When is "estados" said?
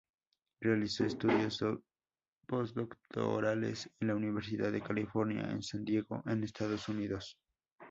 6.43-6.89